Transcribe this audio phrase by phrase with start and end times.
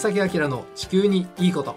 [0.00, 1.76] 正木明の地球にいいこと。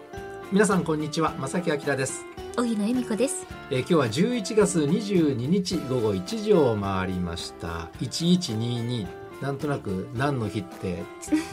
[0.50, 1.34] 皆さんこんにちは。
[1.40, 2.24] 正木明です。
[2.56, 7.90] 荻野恵美子です、えー今日は11月22日午後1時を回りました。
[8.00, 9.08] 1122
[9.42, 11.04] なんとなく何の日って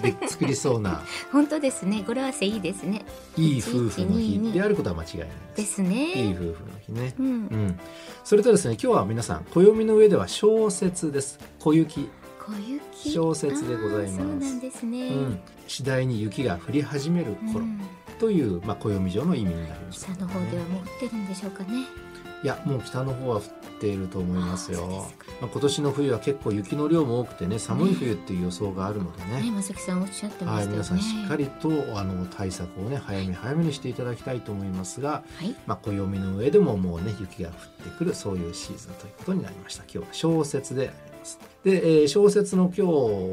[0.01, 1.03] で作りそうな。
[1.33, 2.05] 本当ですね。
[2.07, 3.05] 語呂合わせいいですね。
[3.37, 4.39] いい夫婦の日。
[4.39, 6.13] 1122であることは間違いないでですすね。
[6.13, 6.55] いい夫婦の
[6.87, 7.15] 日ね。
[7.19, 7.27] うん。
[7.27, 7.81] うん。
[8.23, 11.41] それとですね今日は皆さん暦の上では小節です。
[11.59, 12.09] 小雪
[12.51, 12.59] 小
[13.05, 13.15] 雪。
[13.15, 14.21] 小節でございます。
[14.21, 17.61] あーそうなんですね、うん、次第に雪が降り始める頃。
[17.61, 17.81] うん。
[18.19, 21.87] という、まあ、暦上の意味になります、北の方ではもう降ってるんでしょうかね。
[22.43, 23.43] いやもう北の方は降っ
[23.81, 25.07] ていると思いますよ。
[25.41, 29.43] まあ、今年の冬は結構雪の量も多くてね寒い冬っていう予想があるのでね。
[29.43, 30.85] ね、正木さんおっしゃってまはい、したよね。
[30.85, 35.55] 皆さんしっかりとあの対策をね早め早めにしていただきたいと思いますが、はい。
[35.67, 39.83] まあ、暦の上でももうね雪が降ってくるそういうシーズンということになりました。
[39.85, 41.39] 今日は小説でます。
[41.63, 42.83] で、えー小説の今日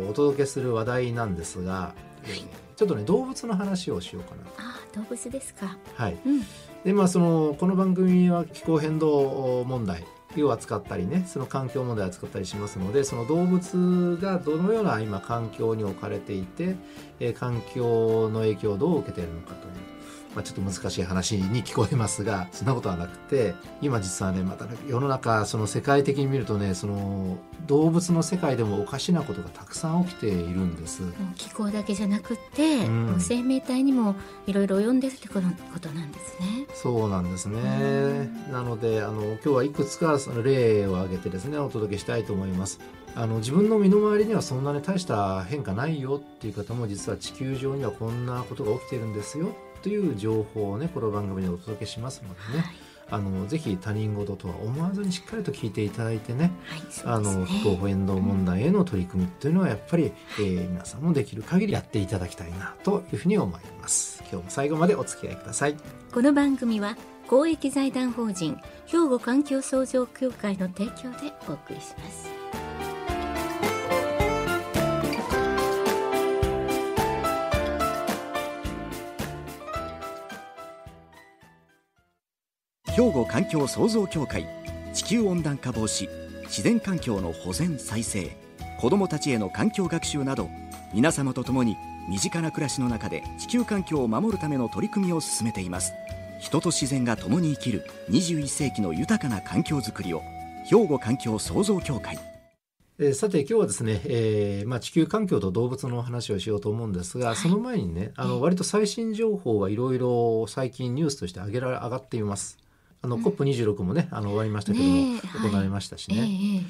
[0.10, 1.94] お届けする話題なんですが、
[2.26, 2.46] えー
[2.78, 5.76] ちょっとね動物の話をしようかなあー動物ですか。
[5.96, 6.18] はい。
[6.24, 6.42] うん。
[6.84, 10.04] でまあそのこの番組は気候変動問題
[10.44, 16.76] を扱ったりねその環境問題を扱ったりしますのでその動物がどのような今環境に置かれていて、
[17.20, 19.74] えー環境の影響をどう受けているのかという、
[20.36, 31.02] まあ、ちょっと難しい話に聞こえますが そんなことはなくて今実はねまたね世の中その世界的に見るとねその動物の世界でもおかしなことがたくさん起きているんです。
[31.36, 38.30] 気候だけじゃなくって、うん生命体にもいろいろ及んでるってことことなんですねそうなんですね。
[38.52, 42.80] なのであの今日はいくつかその例を挙げてですねお届けしたいと思います。
[43.16, 52.76] あの自分の身の回りにはそんなに大した変化ないよっていう方も実は地球上にはこんなことが起きているんですよという情報をねこの番組でお届けしますのでね、はい、
[53.12, 64.24] あのぜひ他人事とは思わずにしっかりと聞いていただいてねはい、あの気候ね変動問題への取り組みというのはやっぱり、えー皆さんもできる限りやっていただきたいなというふうに思います。
[64.30, 65.76] 今日も最後までお付き合いください。
[66.14, 66.98] この番組は
[67.28, 72.37] 公益財団法人兵庫環境創造協会の提供でお送りします
[82.98, 84.48] 兵庫環境創造協会
[84.92, 86.10] 地球温暖化防止
[86.46, 88.36] 自然環境の保全再生
[88.82, 90.50] 子どもたちへの環境学習など
[90.96, 91.78] 皆様と共に
[92.10, 95.94] 身近な暮らしの中で地球環境を守るための取り組みを進めています。
[96.40, 100.24] 人と自然が共に生きる21世紀の豊かな環境づくりを
[100.66, 102.18] 兵庫環境創造協会。
[102.98, 112.58] えーさて今日はですね、えーまあ、地球環境と動物の話をしようと思うんですが、その前にねあの割と最新情報はいろいろ最近ニュースとして上げられ上がっています。
[113.02, 115.06] あの COP26 もねあの終わりましたけども、
[115.50, 116.62] 行われましたしええね、ええ。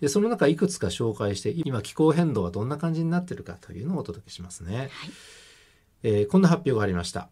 [0.00, 4.76] でその中いくつか紹介して今気候変動はどんな感じになっているかというのをお届けしますね。
[4.76, 4.90] はい。
[6.02, 7.28] えーこんな発表がありました。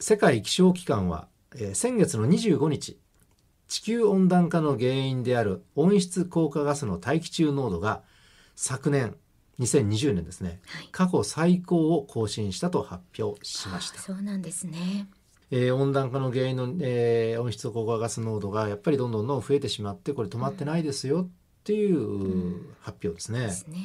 [0.00, 2.98] 世界気象機関は、えー先月の25日
[3.68, 8.02] 地球温暖化の原因である温室効果ガスの大気中濃度が
[8.56, 9.14] 昨年
[9.58, 10.88] 2020年ですねはい。
[10.90, 13.98] 過去最高を更新したと発表しました。
[13.98, 15.08] あ、そうなんですね
[15.50, 21.28] えー温暖化の原因の、えー温室効果ガス濃度がやっぱりどんどんどん増えてしまってこれ止まってないですよっ
[21.64, 23.40] ていう発表ですね。
[23.40, 23.78] ですね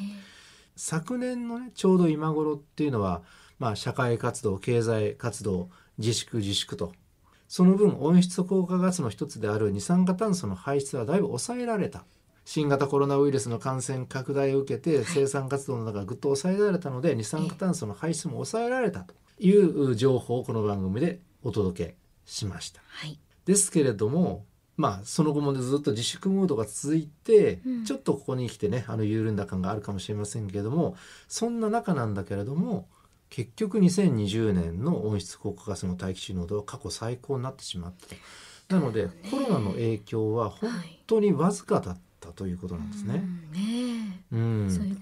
[0.76, 3.22] 昨年のねちょうど今頃っていうのは、
[3.58, 6.92] まあ、社会活動経済活動自粛自粛と
[7.46, 12.04] その分温室効果ガスの一つである二酸化炭素の排出はだいぶ抑えられた。
[12.46, 21.96] 新型コロナウイルスの感染拡大を受けて生産活動の中がぐっと抑えられたので二酸化炭素の排出も抑えられたという情報をこの番組でお届け
[22.26, 22.80] しました。
[22.88, 23.18] はい。
[23.44, 24.44] ですけれども
[24.76, 27.84] まあその後もねずっと自粛ムードが続いて、うん。
[27.84, 30.96] ちょっとここに来てねあの緩んだ感があるかもしれませんけれども
[31.28, 32.88] そんな中なんだけれども
[33.30, 37.92] 結局2020年の温室効果ガスの大気中濃度は過去最高になってしまっ
[38.68, 40.70] たなので、コロナの影響は本
[41.06, 43.22] 当にわずかだったということなんですね。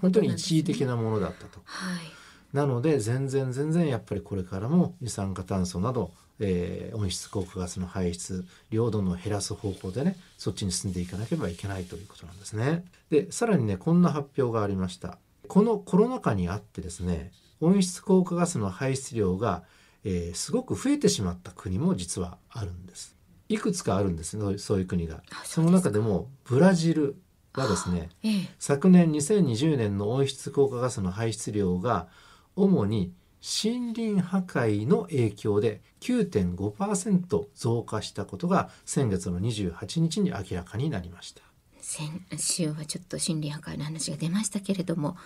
[0.01, 1.61] 本当に一時的なものだったと。
[1.63, 2.55] はい。
[2.55, 12.85] なので全然全然やっぱりこれからも二酸化炭素など、えー温室効果ガスの排出量どんどん減らす方向でねそっちに進んでいかなければいけないということなんですね。
[13.09, 15.17] でさらにねこんな発表がありました。
[15.47, 17.31] このコロナ禍にあってですね
[17.61, 19.63] 温室効果ガスの排出量が、
[20.03, 23.15] えーすごく増えてしまった国も実はあるんです。
[23.49, 25.21] いくつかあるんですねそういう国が。
[25.31, 27.15] あその中でもブラジル
[27.53, 32.07] はですねええ昨年2020年の温室効果ガスの排出量が
[32.55, 41.41] 主に森林破壊の影響で9.5%増加したことが先月の28日に明らかになりました。
[41.81, 42.07] 先
[42.37, 45.17] 週はちょっと森林破壊の話が出ましたけれども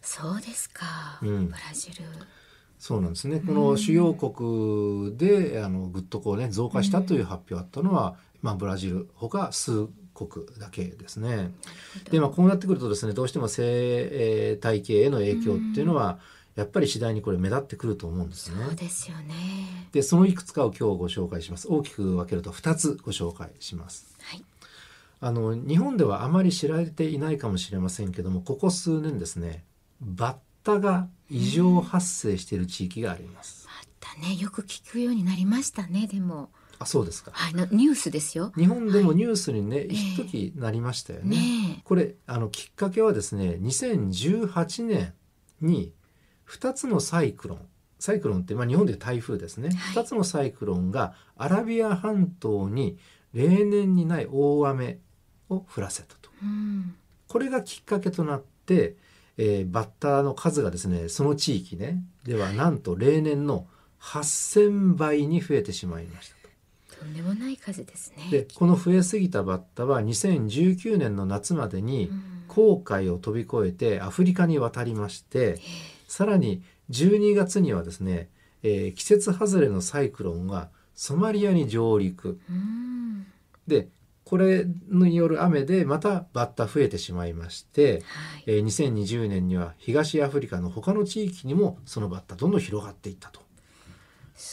[0.00, 1.46] そうですか、うん。
[1.48, 2.04] ブラジル。
[2.78, 3.40] そうなんですね。
[3.40, 11.52] この主要国であのぐっとこうね増加したという発表あったのは、まあ、ブラジルほか数国だけですね。
[12.10, 16.18] でまあこうなってくるとですねどうしても生、えー、体系への影響っていうのは、
[16.56, 18.64] やっぱり次第にこれ目立ってくると思うんですね。
[18.66, 19.88] そうですよね。
[19.92, 21.68] でそのいくつかを今日ご紹介します。
[21.68, 24.16] 大きく分けると2つご紹介します。
[24.22, 24.44] はい。
[25.20, 29.64] あの日本ではあまり知られていないかもしれませんけどもここ数年ですね
[30.00, 33.68] バッタが異常発生している地域があります。
[33.68, 34.36] あったね。
[34.36, 36.06] よく聞くようになりましたね。
[36.06, 37.30] でも、あそうですか。
[37.34, 38.52] はい、のニュースですよ。
[38.56, 41.36] 日本でもニュースにね、え一時なりましたよね。
[41.36, 45.12] ねこれあのきっかけはですね2018年
[45.60, 45.92] に
[46.50, 47.58] 2つのサイクロン
[47.98, 52.98] サイクロンって、まあ、日本で台風ですね、はい2つのサイクロンがアラビア半島に
[53.34, 54.98] 例年にない大雨
[55.48, 56.46] を降らせたとえ。
[56.46, 56.94] うん。
[57.28, 58.96] これがきっかけとなって、
[59.36, 63.66] えーバッタの数がですねその地域ねではなんと例年の
[64.00, 66.34] 8,000倍に増えてしまいました
[66.96, 67.04] と。
[67.04, 68.28] とんでもない数ですね。
[68.30, 75.60] でこの増えすぎたバッタは2019年の夏までにうん紅海を飛び越えてアフリカに渡りまして
[76.10, 76.60] さらに
[76.90, 78.30] 12月にはですね、
[78.64, 83.26] えー季節外れのサイクロンがソマリアに上陸うん。
[83.68, 83.88] で
[84.24, 88.44] これによる雨でまたバッタ増えてしまいまして、はい。
[88.46, 93.40] えー2020年には東アフリカの他の地域にもそのバッタどんどん広がっていったと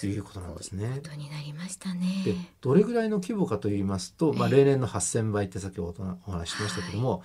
[0.05, 0.99] いうことなんですね。
[1.01, 2.21] ことになりましたね。
[2.23, 7.23] でどれぐらいの規模かといいますと、まあ、ええ例年の8,000倍って先ほどお話ししましたけども、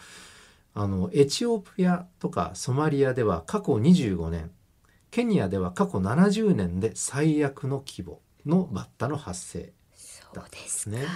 [0.75, 4.51] あのエチオピアとかソマリアでは過去25年
[5.11, 10.97] ケニアでは過去70年で最悪の規模のバッタの発生そうですか。
[10.97, 11.07] ね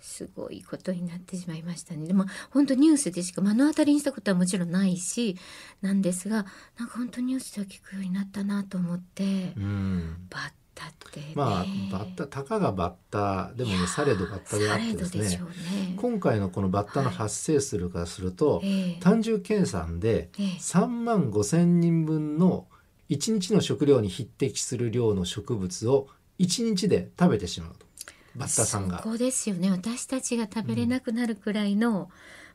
[0.00, 2.06] すごいことになってしまいましたね。
[2.06, 5.36] でも本当ニュースでしか目の当たりにしたことはもちろんないし
[5.80, 6.44] なんですが
[6.78, 15.38] なんか本当ニュースでは聞くようになったなと思って、うんバッタって、ね、まあバッタたかがバッタでもねされどバッタであってですねね。
[15.96, 19.00] 今回のこのバッタの発生数るからすると、ええ。
[19.00, 20.46] 単純計算でええ。
[20.58, 22.66] 3万5千人分の
[23.10, 27.86] 1日の食料に匹敵する量の植物を1日で食べてしまうと。
[28.34, 28.98] バッタさんが。
[28.98, 29.10] そ。
[29.10, 29.70] こですよね。
[29.70, 32.10] 私たちが食べれなくなるくらいの、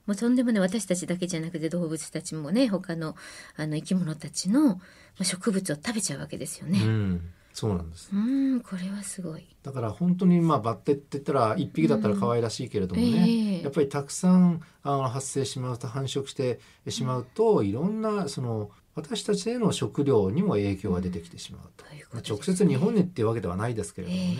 [0.09, 3.15] もうとんでもない私たちだけじゃなくて動物たちもね他の
[3.55, 4.75] あの生き物たちのま
[5.19, 6.79] あ植物を食べちゃうわけですよね。
[6.83, 8.09] うん、そうなんです。
[8.13, 9.45] うんこれはすごい。
[9.63, 13.61] だから本当にまあバッテって言ったら1匹だったら可愛らしいけれどもね、ええ。
[13.63, 21.83] やっぱりたくさんあの発生しまうと繁殖してしまうと、いろんなその私たちへの食料にも影響が出てきてしまうと。
[22.13, 24.37] う直接日本にっていうわけではないですけれどもね。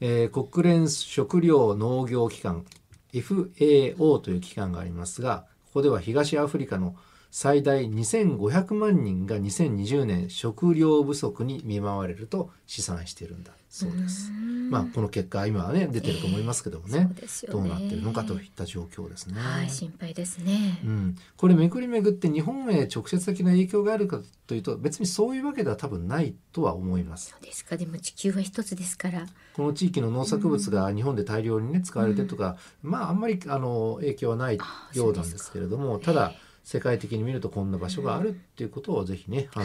[0.00, 0.26] ええ。
[0.26, 2.66] ー国連食糧農業機関
[3.14, 6.96] FAO という機関がありますがここでは東アフリカの
[7.32, 14.30] 最大2500万人が2020年食料不足に見舞われると試算しているんだそうです。
[14.30, 19.40] んまあこの結果今はね出てると思いますけどもそねう、ですよどうねなってるのかといった状況ですね。
[19.40, 20.78] はい心配ですね。
[20.84, 27.30] うん、これめくりめぐって日本へ直接的な影響があるかというと別にそういうわけでは多分ないとは思います。
[27.30, 29.26] そうですかでも地球は一つですから。
[29.54, 39.60] この地域の農作物が日本で大量にね使われてるとか、まああんまりあの影響はないあようなんですけれどもただ世界的に見るとこんな場所があるっていうことをぜひね、あ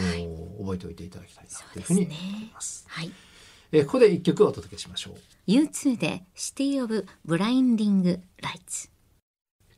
[0.60, 2.84] 覚えておいていただきたいなというふうに思います。
[2.88, 3.12] はい。
[3.70, 5.14] えーここで一曲お届けしましょう。
[5.50, 8.90] U2 でシティオブブラインディングライツ。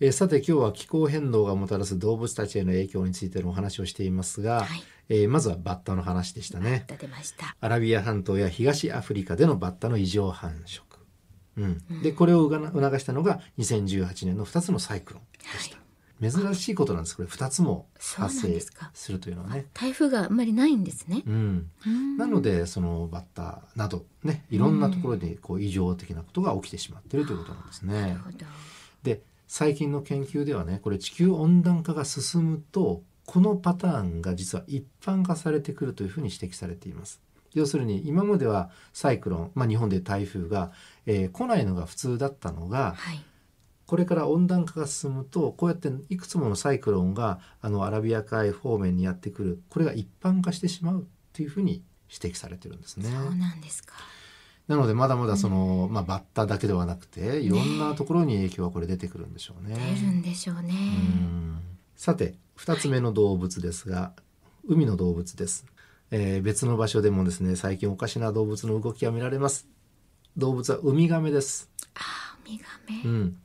[0.01, 4.83] えーさて今日は気候変動がもたらす動物たちへの影響についてのお話をしていますが、はい。
[5.09, 6.85] えーまずはバッタの話でしたね。
[7.23, 7.57] した。
[7.61, 10.91] アラビア半島や東アフリカでのバッタの異常繁殖。
[11.57, 15.79] うん、でこれを促したのが2018年の2つのサイクロンでした、
[16.21, 21.23] 珍しいことなんですこれ2つも発生でするというのはね台風があんまりないんですね。
[21.27, 28.19] うん、うんなのでそのバッタなどねいろんなところでこう異常的なことが起きてしまっているということなんですね。
[29.03, 37.21] で最近の研究ではねこれ地球温暖化が進むとこのパターンが実は一般化されてくるというふうに指摘されています。
[37.55, 40.71] 要するに今まではサイクロン、まあ、日本で台風が、
[41.07, 43.25] えー来ないのが普通だったのがはい。
[43.91, 53.11] これから温暖化が進むとこうやっていくつものサイクロンがあのアラビア海方面にやってくるこれが一般化してしまうっていうふうに指摘されてるんですね。
[53.11, 53.95] そうなんですか。
[54.69, 59.75] なのでまだまだその、まあ、バッタだけではなくていろんなところに影響はこれ出てくるんでしょうね。
[59.75, 60.73] 出るんでしょうね。
[60.73, 61.61] うん
[61.97, 64.13] さて2つ目の動物ですが、
[64.69, 65.67] 海の動物です、
[66.13, 69.67] えー別の場所でもですね最近おかしな動物の動きが見られます
[70.37, 72.01] 動物はウミガメです、あ
[72.35, 73.03] あ、ウミガメ。
[73.05, 73.37] うん、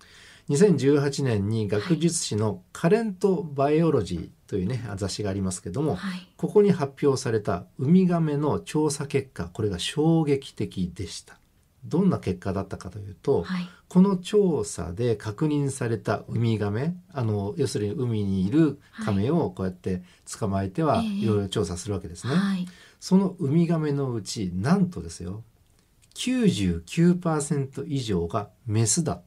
[0.50, 6.28] 2018年に学術誌の「カレント・バイオロジー」というね雑誌がありますけども、はい。
[6.38, 11.40] ここに発表されたウミガメの調査結果これが衝撃的でした
[11.84, 13.70] どんな結果だったかというと、はい。
[13.88, 20.04] この調査で確認されたウミガメあの要するに海にいるカメをこうやって
[20.40, 22.68] 捕まえてはええいろいろ調査するわけですね、はい。
[23.00, 25.44] そのウミガメのうちなんとですよ
[26.16, 29.22] 99%以上がメスだ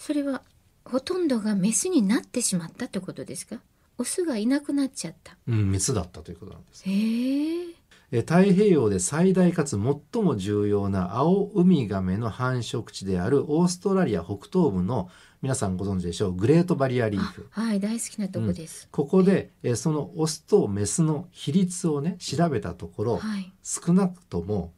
[0.00, 0.40] それは
[0.86, 3.60] ほとんどがメスになってしまったってことですか？
[3.98, 5.36] オスがいなくなっちゃった。
[5.46, 7.66] うんメスだったということなんですへえ。
[8.12, 9.78] え太平洋で最大かつ
[10.12, 15.10] 最も重要な青ウミガメの繁殖地であるオーストラリア北東部の
[15.42, 16.32] 皆さんご存知でしょう？
[16.32, 18.88] グレートバリアリーあフはい、大好きなとこです。
[18.90, 23.52] ここでえそのオスとメスの比率をね調べたところ、はい。
[23.62, 24.72] 少なくとも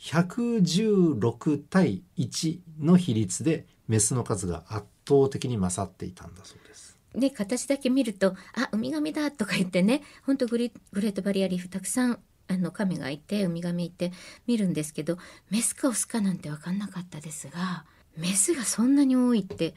[0.00, 6.98] 116対1の比率でメスの数が圧倒的に勝っていたんだそうです。
[7.14, 14.12] で形だけ見ると「あウミガメだ」とか言ってねほんとグレグレートバリアリーフたくさんあのカメがいてウミガメいて
[14.46, 15.18] 見るんですけど
[15.50, 17.84] メスかオスかなんて分かんなかったですが
[18.16, 19.74] メスがそんなに多いって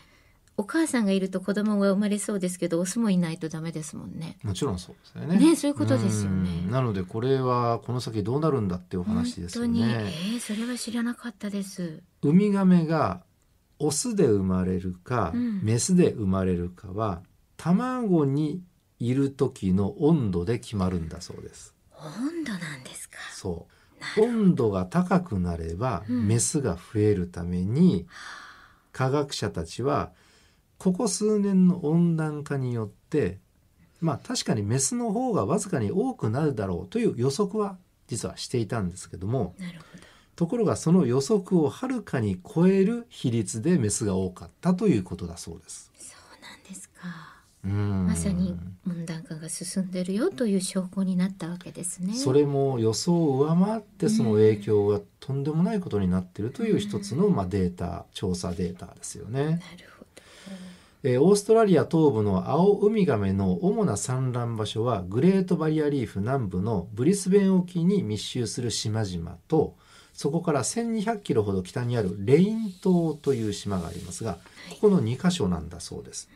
[0.60, 4.40] お母さんがいると子供が生まれそうですけどオスもいないとダメですもんね。
[4.42, 5.38] もちろんそうですよね。
[5.38, 10.14] ねそういうことですよねうんなのでこれはこの先どうなるんだっていうお話ですよ本当に、えね。
[10.36, 12.02] ーそれは知らなかったです。
[12.24, 13.22] ウミガメが
[13.80, 17.22] オスで生まれるか、うんメスで生まれるかは
[17.58, 18.62] 卵に
[19.00, 21.74] いる時の温度で決まるんだそうです。
[21.98, 23.18] 温度なんですか。
[23.34, 23.68] そ
[24.18, 28.08] う温度が高くなれば、うんメスが増えるために
[28.92, 30.12] 科学者たちは
[30.78, 33.40] ここ数年の温暖化によって
[34.00, 40.07] まあ確かにメスの方がわずかに多くなるだろうという予測は実はしていたんですけどもなるほど。
[40.38, 45.92] ところがその予測をはるかに超える比率でメスが多かったということだそうです。
[45.98, 46.94] そうなんですか。
[47.66, 48.56] うんまさに
[48.88, 52.14] 温暖化が進んでるよという証拠になったわけですね。
[52.14, 59.44] それも予想を上回ってその影響がとんでもないことになっているという一つのまあデータ調査データですよね。
[59.44, 59.60] なる
[59.98, 60.22] ほど。
[61.02, 69.74] えーオーストラリア東部の青ウミガメの主な産卵場所はグレートバリアリーフ南部のブリスベン沖に密集する島々と
[70.18, 74.40] そこから1200キロほど北にあるレイン島という島がありますが
[74.72, 76.28] ここの2カ所なんだそうです。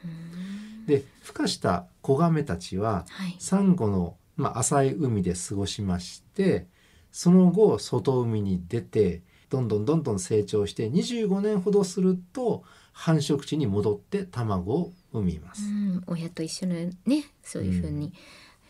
[0.85, 3.35] で孵化した子ガメたちははい。
[3.39, 6.67] サンゴの、まあ、浅い海で過ごしまして
[7.11, 15.63] その後外海に出てどんどんどんどん成長して25年ほどすると繁殖地に戻って卵を産みます。
[15.63, 18.13] うん、親と一緒のね、そういうふうに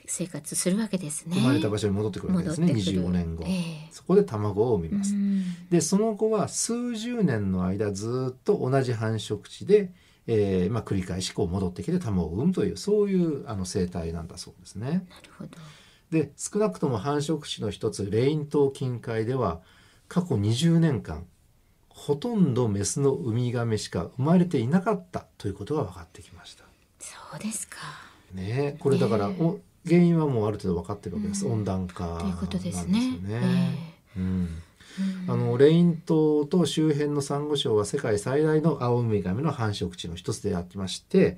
[0.05, 1.36] 生活するわけですね。
[1.38, 9.91] 生まれた場所に戻ってくるわけですね戻ってくる25年後、ええそこで卵を産みます、うんでその後は数十年の間ずっと同じ繁殖地で、
[10.27, 14.88] えーまあ、繰り返しこう戻ってきて卵を産むというそういうあの生態なんだそうですね。
[14.88, 15.03] なる
[15.38, 15.51] ほど。
[16.12, 19.62] で少なくとも繁殖地の一つレイン島近海では
[20.10, 21.25] 過去20年間
[21.88, 26.65] ほとんどメスのウミガメしか生まれていなかったということが分かってきました。
[27.00, 27.77] そうですか。
[28.34, 31.53] ねえこれだから、ねえお原因はもうある程度分かってるわけです、うん。
[31.53, 32.77] 温暖化なんでです。
[32.79, 33.19] よね。
[34.15, 34.50] うん。
[34.63, 34.71] ええ
[35.27, 41.38] あのレイン島と周辺のサンゴ礁は世界最大の青ウミガメの繁殖地の一つでありまして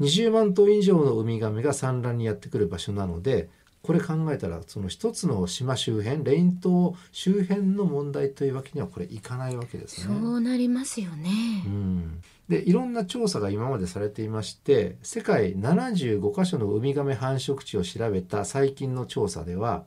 [0.00, 3.48] 20万頭以上のウミガメが産卵にやってくる場所なので
[3.82, 10.20] これ考えたらその一つの島周辺レイン島周辺の問題というわけにはこれいかないわけですそね。
[10.20, 11.30] うなりますよね。
[11.66, 19.84] うん、でいろんな調査が今までされていまして世界75カ所のウミガメ繁殖地を調べた最近の調査では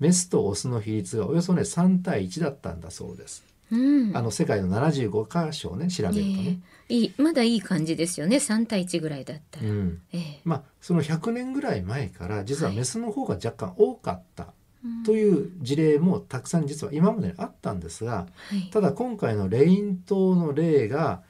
[0.00, 3.49] メスとオスの比率がおよそね3対1だったんだそうです。
[3.70, 4.16] うん。
[4.16, 6.60] あの世界の75カ所をね調べるとね。
[6.88, 8.36] ええいいまだいい感じですよね。
[8.36, 9.68] 3対1ぐらいだったら。
[9.68, 14.48] うん、ええまあその100年ぐらい前から実はメスの方が若干多かった
[14.84, 18.70] うんという事例もたくさん実は今までにあったんですがはい。
[18.70, 21.22] ただ今回のレイン島の例が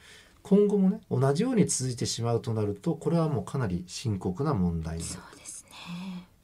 [0.43, 5.23] 今後もね同じように続いてしまうとなるとこれはもうかなり深刻な問題になる。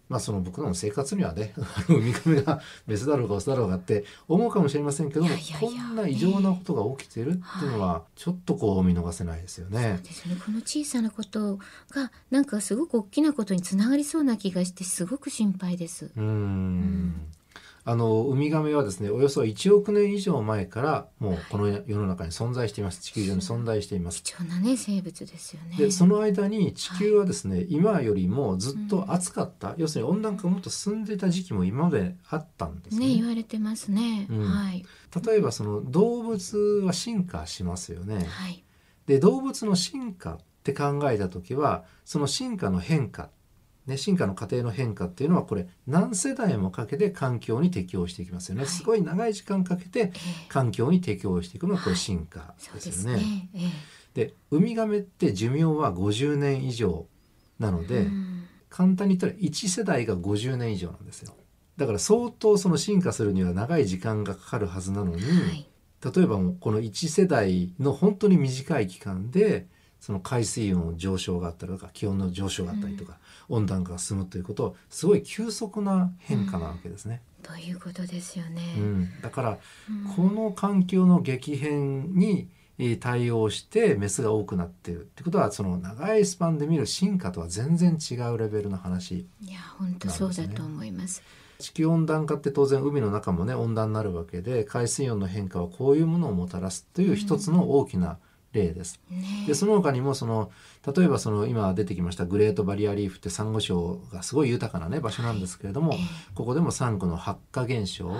[0.08, 10.00] まあその僕らの生活にはね あのウミガメがメスだろうがオスだろうがって思うかもしれませんけどもいやいやいやこんな異常なことが起きてるっていうのはちょっとこう見逃せないですよね。
[10.02, 10.36] ですね。
[10.44, 11.58] この小さなこと
[11.90, 16.10] がなんかすごく大きなことにつながりそうな気がしてすごく心配です。
[16.16, 17.14] うーん
[17.88, 24.24] あのウミガメはですねおよそ1億年以上前からもうこの世の中に存在しています地球上に存在しています。
[24.24, 25.76] 貴重なね生物ですよね。
[25.76, 33.06] でその間に地球はですね、今よりもずっと暑かった、要するに温暖化がもっと進んでいた時期も今まであったんですね。
[33.06, 34.26] ね言われてますね。
[34.28, 34.84] うんはい
[35.24, 38.26] 例えばその動物は進化しますよね。
[38.28, 38.64] はい。
[39.06, 43.30] で動物の進化って考えた時はその進化の変化、
[43.86, 48.70] ね、進化の過程の変化っていうのはこれ何世代もかけて環境に適応していきますよね、はい。
[48.70, 50.10] すごい長い時間かけてええ。
[50.48, 52.80] 環境に適応していくのがこれはい進化でよね。
[52.80, 53.48] ですすね。
[53.54, 53.58] え
[54.14, 57.06] でウミガメって寿命は50年以上
[57.58, 58.44] なのえで、うん。
[58.68, 61.34] 簡単に言ったら1世代が50年以上なんですよ。
[61.76, 65.66] だから相当その進化するには長い時間がかかるはずなのに、はい。
[66.14, 69.66] 例えばもうこの1世代の本当に短い期間で
[70.00, 77.22] その海水温の上昇があったりとか気温の上昇があったりとか、温暖化が進むということはすごい急速な変化なわけですね。
[77.42, 78.74] ということですよね。
[78.76, 79.58] うんだから
[79.90, 82.48] うんこの環境の激変に
[82.78, 91.22] えー対応してメスが多くなってるってことはその長いスパンで見る進化とは全然違うレベルの話いや本当そうだと思います。
[91.58, 98.18] 地球温暖化って当然海の中もね温暖になるわけで海水温の変化はこういうものをもたらすという一つの大きな
[98.56, 99.00] 例です。
[99.10, 99.44] ね。
[99.46, 100.50] でその他にもその
[100.96, 105.98] 例えばその今出てきましたグレートバリアリーフってサンゴ礁がすごい豊かなね場所なんですけれども、ええ。
[106.34, 108.10] ここでもサンゴの発火現象、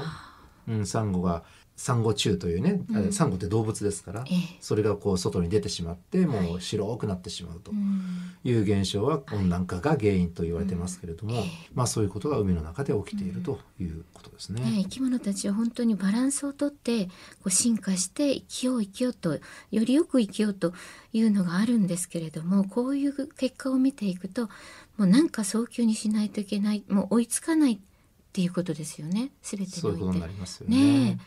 [0.68, 1.42] うん、サンゴが
[1.76, 3.12] サンゴ虫というね、うん。
[3.12, 4.56] サンゴって動物ですから、ええ。
[4.61, 6.54] それがこう外に出てしまってもはい。
[6.54, 8.33] う白くなってしまうとうん。
[8.45, 14.62] いう現象は温暖化が原因と言われてますけれども、うんええまあそういうことが海の中で起きているということですね。
[14.62, 17.11] ね、生き物たちは本当にバランスをとってこ
[17.47, 19.40] う進化して生きよう生きようとよ
[19.85, 20.73] りよく生きようと
[21.12, 24.49] いうのがあるんですけれどもこういう結果を見ていくと
[24.97, 27.78] もうなんか早急にしないといけないもう追いつかないっ
[28.33, 30.76] ていうことですよね全てにそういうことおいてになりますよね。
[30.76, 31.18] ね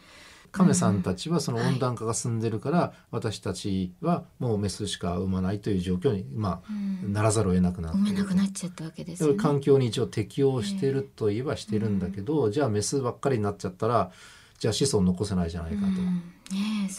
[0.51, 1.67] 亀さんたちはそのはい。
[1.73, 7.13] 温暖化が進んでるから、私たちはもうメスしか産まないという状況に、まあうん。
[7.13, 9.35] ならざるを得なくなって産めなくなっちゃったわけですよね。
[9.35, 14.11] 環境に一応適応してるといえばしてるんだけど、じゃあメスばっかりになっちゃったら
[14.59, 15.87] じゃあ子孫残せないじゃないかと。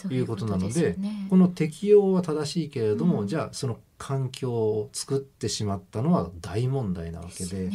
[0.09, 0.95] いいううことなので。
[1.29, 3.27] この適応は正しいけれども、うん。
[3.27, 7.69] じゃあその環境を作ってしまったのは大問題なわけで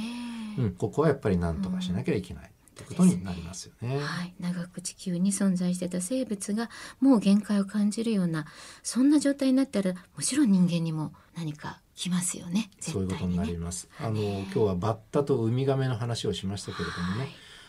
[0.58, 3.98] うん、ここはやっぱり何とかしなきゃいけないってことになりますよね。
[3.98, 6.68] はい、長く地球に存在してた生物が
[7.00, 8.44] もう限界を感じるような
[8.82, 12.52] そんな状態になったらもちろん人間にも何か来ますよね。
[12.52, 12.70] ね。
[12.80, 13.88] そういうことになります。
[13.98, 17.28] あの今日はバッタとウミガメの話をしましたけれどもね、はい。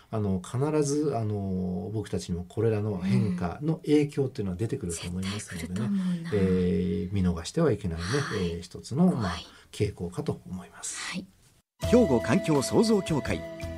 [0.10, 8.06] あの必ずあの僕たちにもこれらの変化の影響っていうのは出てくると思いますの絶でね、うな、えー見逃してはいけないね、
[8.41, 9.36] えー一つのまあ
[9.72, 11.00] 傾向かと思います。
[11.13, 11.26] はい。
[11.82, 13.41] 兵庫環境創造協会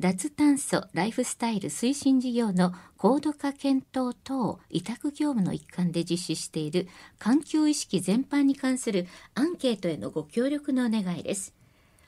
[0.00, 11.52] 脱炭素ライフスタイル推進事業の高度化検討等委託業務の一環で実施している環境意識全般に関するアンケートへのご協力のお願いです。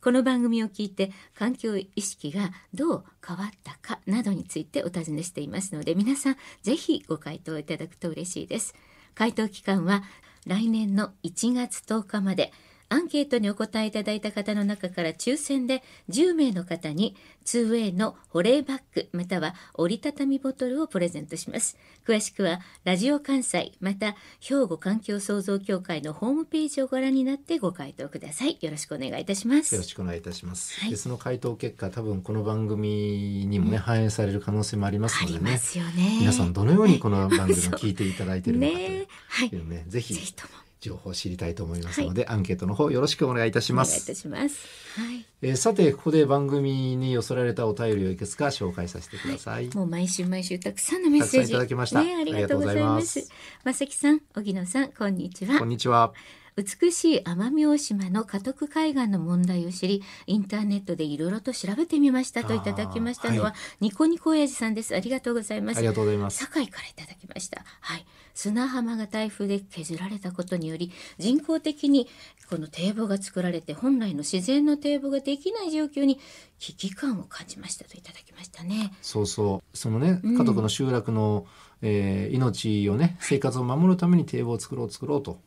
[0.02, 8.74] この番組を聞いて環境意識がどう変わったかなどについてお尋ねしていますので皆さんぜひご回答いただくと嬉しいです。
[9.14, 10.02] 回答期間は
[10.46, 12.54] 来年の1月10日まで
[12.92, 21.78] アンケートにお答えいただいた方の中から抽選で10名の方に 2way の保冷バッグまたは折りたたみボトルをプレゼントします。
[22.06, 28.58] 詳しくはラジオ関西また兵庫環境創造協会のホームページをご覧になってご回答ください。
[28.60, 29.74] よろしくお願いいたします。
[29.74, 30.78] よろしくお願いいたします。
[30.80, 35.58] はいでその回答結果多分この番組にもね、反映される可能性もありますありまのでね。
[35.58, 36.18] すよね。
[36.20, 39.48] 皆さんどのようにこの番組を 聞いていただいているのかとねはい。
[39.48, 44.14] いうね、ぜひぜひとも情報を知りたいと思いますので、アンケートの方よろしくお願いいたしますお願いいた。
[44.16, 44.66] します。
[45.00, 45.24] はい。
[45.42, 49.68] えーさてここで番組に寄せられたお便りをいくつか紹介させてください。
[49.74, 53.28] もう毎週毎週たくさんのメッセージいただきましたね、ありがとうございます
[53.62, 55.68] まさきさん、荻野さん、こんにちはこん。
[55.68, 56.12] にちは。
[56.56, 64.94] 美しい奄美大島の家督海岸の問題を知りインターネットでいろいろと調べてみましたといただきましたのは、はニコニコ親父さんです。
[64.94, 65.78] ありがとうございます。
[65.78, 66.44] ありがとうございます。
[66.44, 67.64] 堺からいただきました。
[67.80, 68.06] はい。
[68.34, 72.08] 砂浜が台風で削られたことにより人工的に
[72.48, 76.18] この堤防が作られて本来の自然の堤防ができない状況に
[76.58, 78.92] 危機感を感じましたといただきましたね。
[79.00, 79.76] そうそう。
[79.76, 80.38] そのねうん。
[80.38, 81.46] 家族の集落の、
[81.80, 85.40] えー命をね生活を守るために堤防を作ろう作ろうと。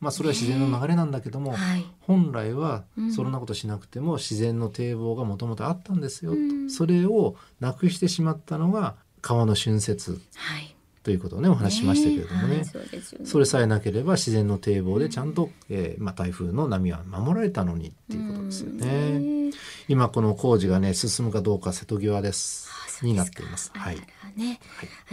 [0.00, 1.86] まあそれは自然の流れなんだけども、はい。
[2.00, 3.12] 本来はうん。
[3.12, 6.70] そんなことしなくても自然の堤防がもともとあったんですよと、うん。
[6.70, 10.75] それをなくしてしまったのが川の浚渫はい
[11.06, 12.56] ということをねお話ししましたけれどもね。
[12.56, 12.86] はいそね
[13.24, 18.88] それさえなければ自然の堤防でちゃんと、えーまあ、台風の波は守られたのにっていうことですよね。
[18.88, 19.36] うん
[19.86, 22.68] 今この工事がね進むかどうか瀬戸際です
[23.02, 23.70] になっています。
[23.76, 23.96] あはい。
[23.96, 24.02] ら
[24.34, 24.58] ね、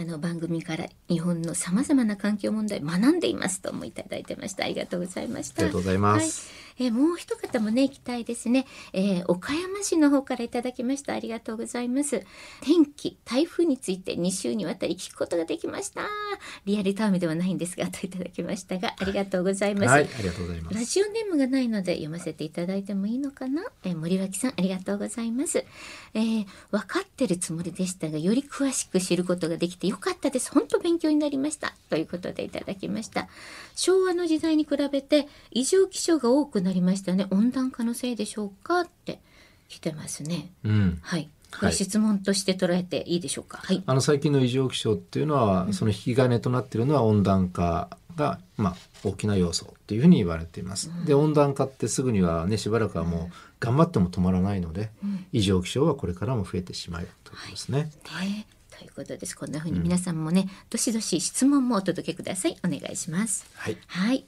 [0.00, 6.48] あの番組から日本のさまざまな環境問題学んでいますともいただいてましたありがとうございましたありがとうございます。
[6.48, 11.14] はい、えーもう一方もね行きたいですね、えー岡山市の方からいただきました。
[11.14, 12.22] ありがとうございます。
[12.60, 16.02] 天気台風について2週にわたり聞くことができました。
[16.64, 20.84] リアルタイムではないんですがといただきましたがありがとうございます、はい、ありがとうございまラす。
[20.86, 25.64] ジオネームがないので読ませていただいてもいいのかな、えー森脇さんありがとうございます、
[26.14, 30.50] えー分かってるつもりでしたがより詳しく知ることができてよかったです。
[30.50, 31.74] 本当勉強になりました。
[31.88, 33.28] ということでいただきました。
[33.76, 37.26] 昭和の時代に比べて異常気象が多くなりましたね。
[37.30, 39.20] 温暖化のせいでしょうかって
[39.68, 40.50] 来てますね。
[40.64, 40.98] うん。
[41.02, 41.28] はい。
[41.52, 43.58] これはい質問として捉えていいでしょうか？
[43.62, 43.82] はい。
[43.86, 50.90] あの最近の異常気象っていうのは、その引き金となっているのは温暖化が、まあ、大きな要素っていうふうに言われています。
[51.06, 54.90] で温暖化ってすぐにはねしばらくはもう頑張っても止まらないので、
[55.32, 57.90] 異常気象はこれからも増えてしまうということですね。
[58.24, 58.46] ね。
[58.76, 59.36] ということです。
[59.36, 62.56] こんな風に皆さんもね、どしどし質問もお届けください。
[62.64, 63.46] お願いします。
[63.54, 63.78] はい。
[63.86, 64.24] はい。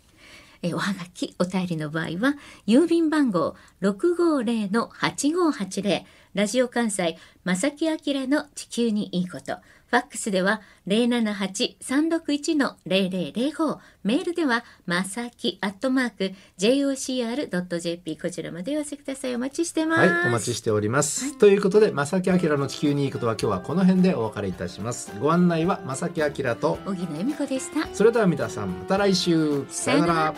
[0.67, 2.35] えおはがき、お便りの場合は、
[2.67, 9.59] 郵便番号650-8580、ラジオ関西、正木明の地球にいいこと。
[9.89, 13.79] ファックスでは078-361-0005。
[14.03, 19.35] メールでは、まさきアットマーク、jocr.jp こちらまでお寄せください。
[19.35, 20.01] お待ちしてます。
[20.01, 21.39] はい、お待ちしております。
[21.39, 25.13] ということで、正木明の地球にいいことは今日はこの辺でお別れいたします。
[25.21, 27.89] ご案内は正木明と、小木野恵美子でした。
[27.95, 29.65] それでは皆さんまた来週。
[29.69, 30.35] さよなら。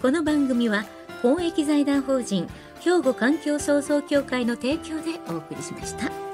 [0.00, 0.84] この番組は
[1.22, 2.46] 公益財団法人
[2.80, 6.33] 兵庫環境創造協会の提供でお送りしました。